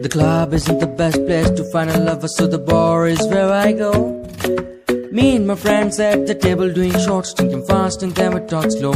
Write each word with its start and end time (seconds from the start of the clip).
The 0.00 0.08
club 0.08 0.54
isn't 0.54 0.80
the 0.80 0.86
best 0.86 1.24
place 1.26 1.50
to 1.50 1.64
find 1.70 1.90
a 1.90 2.00
lover, 2.00 2.26
so 2.26 2.46
the 2.46 2.58
bar 2.58 3.06
is 3.06 3.20
where 3.28 3.52
I 3.52 3.72
go. 3.72 3.92
Me 5.12 5.36
and 5.36 5.46
my 5.46 5.54
friends 5.54 6.00
at 6.00 6.26
the 6.26 6.34
table 6.34 6.72
doing 6.72 6.92
shots, 6.92 7.34
drinking 7.34 7.66
fast, 7.66 8.02
and 8.02 8.12
then 8.14 8.32
we 8.32 8.40
talk 8.46 8.70
slow. 8.70 8.94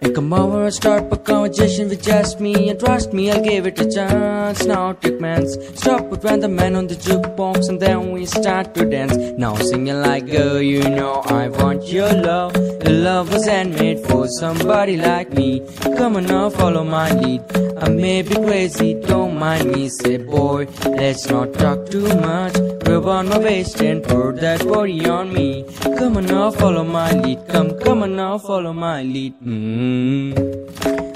And 0.00 0.14
come 0.14 0.32
over 0.32 0.64
and 0.64 0.72
start 0.72 1.12
a 1.12 1.16
conversation 1.16 1.90
with 1.90 2.02
just 2.02 2.40
me, 2.40 2.70
and 2.70 2.80
trust 2.80 3.12
me, 3.12 3.30
I'll 3.30 3.42
give 3.42 3.66
it 3.66 3.78
a 3.80 3.90
chance. 3.90 4.64
Now 4.64 4.94
take 4.94 5.20
mans, 5.20 5.58
stop 5.78 6.10
it 6.12 6.22
when 6.24 6.40
the 6.40 6.48
man 6.48 6.74
on 6.74 6.86
the 6.86 6.94
jukebox, 6.94 7.68
and 7.68 7.78
then 7.78 8.12
we 8.12 8.24
start 8.24 8.74
to 8.74 8.86
dance. 8.88 9.14
Now 9.38 9.56
singing 9.56 10.00
like 10.00 10.26
girl, 10.26 10.62
you 10.62 10.82
know 10.88 11.22
I 11.26 11.48
want 11.48 11.86
your 11.88 12.12
love. 12.12 12.56
Your 12.56 12.94
love 12.94 13.32
was 13.32 13.46
handmade 13.46 14.00
for 14.06 14.26
somebody 14.26 14.96
like 14.96 15.30
me. 15.32 15.60
Come 15.98 16.16
on 16.16 16.24
now, 16.24 16.48
follow 16.48 16.84
my 16.84 17.12
lead. 17.12 17.67
I 17.80 17.88
may 17.88 18.22
be 18.22 18.34
crazy, 18.34 18.94
don't 18.94 19.38
mind 19.38 19.72
me. 19.72 19.88
Say, 19.88 20.16
boy, 20.16 20.66
let's 20.84 21.28
not 21.28 21.54
talk 21.54 21.88
too 21.90 22.08
much. 22.20 22.54
Grab 22.84 23.06
on 23.06 23.28
my 23.28 23.38
waist 23.38 23.80
and 23.80 24.02
put 24.02 24.40
that 24.40 24.66
body 24.66 25.08
on 25.08 25.32
me. 25.32 25.64
Come 25.82 26.16
on 26.16 26.26
now, 26.26 26.50
follow 26.50 26.84
my 26.84 27.12
lead. 27.12 27.46
Come, 27.48 27.78
come 27.78 28.02
on 28.02 28.16
now, 28.16 28.38
follow 28.38 28.72
my 28.72 29.02
lead. 29.02 29.34
mm 29.40 30.58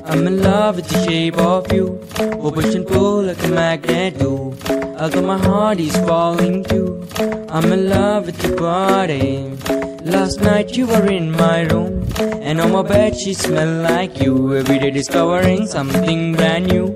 I'm 0.05 0.27
in 0.27 0.43
love 0.43 0.77
with 0.77 0.89
the 0.89 1.05
shape 1.05 1.39
of 1.39 1.73
you. 1.73 2.01
Oh, 2.19 2.51
push 2.51 2.75
and 2.75 2.87
pull 2.87 3.23
like 3.23 3.43
a 3.45 3.49
magnet 3.49 4.19
do. 4.19 4.55
Although 4.99 5.23
my 5.23 5.39
heart 5.39 5.81
is 5.81 5.97
falling 5.99 6.65
too. 6.65 7.07
I'm 7.49 7.73
in 7.73 7.89
love 7.89 8.27
with 8.27 8.43
your 8.45 8.57
body. 8.57 9.82
Last 10.13 10.41
night 10.41 10.77
you 10.77 10.87
were 10.87 11.07
in 11.07 11.31
my 11.33 11.63
room 11.63 12.07
And 12.21 12.61
on 12.61 12.73
my 12.73 12.83
bed 12.83 13.17
she 13.17 13.35
smelled 13.35 13.83
like 13.91 14.21
you. 14.21 14.55
Every 14.57 14.79
day 14.79 14.91
discovering 14.91 15.67
something 15.67 16.35
brand 16.35 16.67
new. 16.69 16.87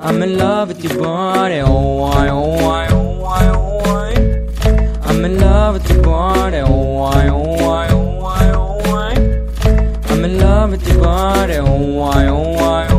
I'm 0.00 0.22
in 0.22 0.36
love 0.38 0.68
with 0.68 0.82
your 0.84 0.98
body 1.02 1.60
Oh 1.60 2.02
I, 2.04 2.28
oh 2.28 2.70
I, 2.70 2.88
oh 2.90 3.24
I, 3.24 3.48
oh 3.50 3.80
I 4.04 5.08
I'm 5.08 5.24
in 5.24 5.38
love 5.40 5.74
with 5.74 5.90
your 5.90 6.02
body 6.02 6.58
Oh 6.58 7.02
I, 7.02 7.28
oh 7.28 7.70
I, 7.70 7.88
oh 7.90 8.24
I, 8.24 8.50
oh 8.52 8.80
I 9.06 10.12
I'm 10.12 10.24
in 10.24 10.38
love 10.38 10.70
with 10.72 10.86
your 10.88 11.02
body 11.02 11.54
Oh 11.54 12.00
I, 12.02 12.26
oh 12.26 12.56
I, 12.56 12.88
oh 12.88 12.92
I, 12.92 12.97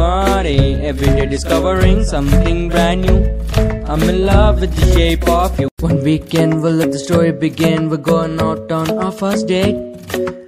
body 0.00 0.58
Every 0.90 1.10
day 1.18 1.26
discovering 1.26 2.04
something 2.04 2.68
brand 2.70 3.02
new 3.06 3.18
I'm 3.90 4.02
in 4.08 4.24
love 4.24 4.60
with 4.60 4.74
the 4.76 4.86
shape 4.94 5.28
of 5.28 5.58
you. 5.58 5.68
One 5.80 6.00
weekend 6.04 6.62
we'll 6.62 6.74
let 6.80 6.92
the 6.92 6.98
story 7.00 7.32
begin. 7.32 7.90
We're 7.90 7.96
going 7.96 8.40
out 8.40 8.70
on 8.70 8.90
our 9.04 9.10
first 9.10 9.48
date. 9.48 9.74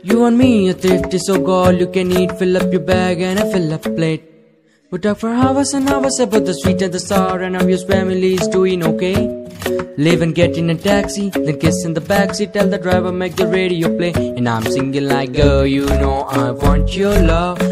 You 0.04 0.26
and 0.26 0.38
me 0.38 0.70
are 0.70 0.74
thrifty, 0.84 1.18
so 1.18 1.40
girl 1.48 1.72
you 1.72 1.88
can 1.88 2.12
eat. 2.12 2.38
Fill 2.38 2.56
up 2.56 2.70
your 2.70 2.84
bag 2.92 3.20
and 3.20 3.40
I 3.40 3.50
fill 3.50 3.72
up 3.72 3.82
plate. 3.82 4.22
We 4.92 5.00
talk 5.00 5.18
for 5.18 5.30
hours 5.30 5.74
and 5.74 5.90
hours 5.90 6.20
about 6.20 6.44
the 6.44 6.54
sweet 6.54 6.82
and 6.82 6.94
the 6.94 7.00
sour 7.00 7.40
and 7.40 7.56
how 7.56 7.66
your 7.66 7.84
family 7.92 8.34
is 8.34 8.46
doing 8.46 8.84
okay. 8.92 9.18
Leave 9.98 10.22
and 10.22 10.36
get 10.36 10.56
in 10.56 10.70
a 10.70 10.76
taxi, 10.76 11.30
then 11.30 11.58
kiss 11.58 11.84
in 11.84 11.94
the 11.94 12.00
backseat. 12.00 12.52
Tell 12.52 12.68
the 12.68 12.78
driver 12.78 13.10
make 13.10 13.34
the 13.34 13.48
radio 13.48 13.96
play, 13.96 14.12
and 14.12 14.48
I'm 14.48 14.64
singing 14.64 15.08
like, 15.08 15.32
girl, 15.32 15.66
you 15.66 15.86
know 15.86 16.20
I 16.42 16.50
want 16.52 16.96
your 16.96 17.18
love. 17.34 17.71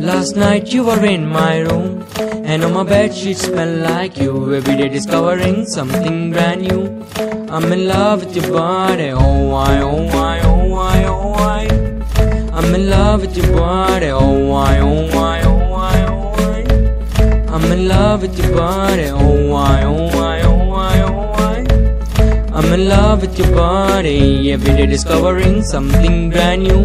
Last 0.00 0.34
night 0.34 0.72
you 0.72 0.84
were 0.84 1.04
in 1.04 1.26
my 1.28 1.58
room. 1.60 2.04
And 2.18 2.64
on 2.64 2.72
my 2.72 2.82
bed 2.84 3.14
sheets 3.14 3.42
smell 3.42 3.76
like 3.78 4.16
you. 4.16 4.54
Every 4.54 4.76
day 4.76 4.88
discovering 4.88 5.66
something 5.66 6.32
brand 6.32 6.62
new. 6.62 7.04
I'm 7.50 7.70
in 7.72 7.86
love 7.88 8.24
with 8.24 8.36
your 8.36 8.50
body 8.52 9.10
Oh 9.10 9.52
I, 9.54 9.80
oh 9.80 10.06
I, 10.08 10.40
oh 10.44 10.74
I, 10.74 11.04
oh 11.04 11.32
I 11.34 12.56
I'm 12.56 12.74
in 12.74 12.88
love 12.88 13.22
with 13.22 13.36
your 13.36 13.52
body 13.56 14.06
Oh 14.06 14.52
I, 14.52 14.78
oh 14.78 15.08
I, 15.18 15.40
oh 15.42 15.72
I, 15.74 16.02
oh 16.06 16.32
I 16.54 17.54
I'm 17.54 17.64
in 17.72 17.88
love 17.88 18.22
with 18.22 18.38
your 18.38 18.54
body 18.56 19.06
Oh 19.08 19.52
I, 19.52 19.82
oh 19.82 20.08
I, 20.22 20.42
oh 20.42 20.70
I, 20.72 21.02
oh 21.02 21.32
I 21.32 22.56
I'm 22.56 22.72
in 22.72 22.88
love 22.88 23.22
with 23.22 23.36
your 23.38 23.52
body. 23.54 24.52
Every 24.52 24.76
day 24.76 24.86
discovering 24.86 25.62
something 25.64 26.30
brand 26.30 26.62
new 26.62 26.84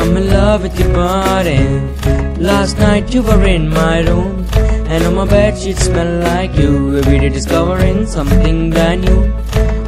I'm 0.00 0.16
in 0.16 0.30
love 0.30 0.62
with 0.62 0.80
your 0.80 0.92
body. 0.94 1.58
Last 2.40 2.78
night 2.78 3.12
you 3.12 3.22
were 3.22 3.44
in 3.44 3.68
my 3.68 4.00
room 4.00 4.46
And 4.88 5.04
on 5.04 5.14
my 5.14 5.26
bed 5.26 5.58
sheets 5.58 5.84
smell 5.84 6.20
like 6.20 6.56
you. 6.56 6.96
Every 6.96 7.18
day 7.18 7.28
discovering 7.28 8.06
something 8.06 8.70
brand 8.70 9.04
new. 9.04 9.20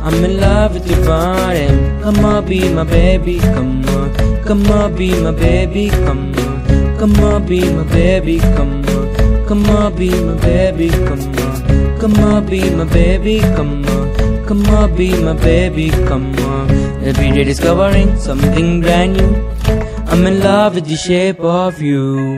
I'm 0.04 0.22
in 0.22 0.38
love 0.38 0.74
with 0.74 0.86
your 0.88 1.04
body. 1.06 1.66
Come 2.02 2.24
on 2.24 2.44
be 2.46 2.68
my 2.72 2.84
baby, 2.84 3.40
come 3.40 3.84
on. 3.88 4.44
Come 4.44 4.70
on 4.70 4.94
be 4.94 5.08
my 5.20 5.32
baby, 5.32 5.88
come 5.88 6.34
on. 6.38 6.98
Come 6.98 7.18
on 7.20 7.46
be 7.46 7.60
my 7.72 7.84
baby, 7.84 8.38
come 8.38 8.84
on. 8.84 9.46
Come 9.48 9.64
on 9.70 9.96
be 9.96 10.10
my 10.20 10.34
baby, 10.34 10.90
come 10.90 11.20
on. 11.20 11.98
Come 11.98 12.16
on 12.18 12.46
be 12.46 12.70
my 12.70 12.84
baby, 12.84 13.40
come 13.40 13.84
on. 13.88 14.46
Come 14.46 14.66
on 14.66 14.94
be 14.94 15.08
my 15.22 15.32
baby, 15.32 15.90
come 15.90 16.34
on. 16.50 16.70
Every 17.02 17.30
day 17.30 17.44
discovering 17.44 18.16
something 18.18 18.82
brand 18.82 19.16
new 19.16 19.61
I'm 20.12 20.26
in 20.26 20.40
love 20.40 20.74
with 20.74 20.84
the 20.84 20.96
shape 20.96 21.40
of 21.40 21.80
you 21.80 22.02